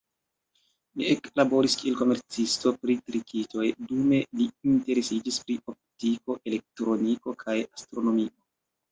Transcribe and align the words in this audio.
Li 0.99 1.07
eklaboris, 1.15 1.73
kiel 1.81 1.97
komercisto 1.97 2.71
pri 2.85 2.95
tritikoj, 3.09 3.65
dume 3.91 4.21
li 4.39 4.47
interesiĝis 4.71 5.37
pri 5.43 5.57
optiko, 5.73 6.39
elektroniko 6.53 7.35
kaj 7.45 7.59
astronomio. 7.81 8.33